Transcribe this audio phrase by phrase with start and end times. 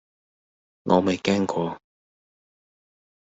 [0.85, 1.79] 我未驚過!